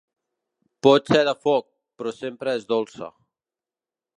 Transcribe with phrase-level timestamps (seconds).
[0.87, 1.67] Pot ser de foc,
[1.99, 3.11] però sempre és dolça.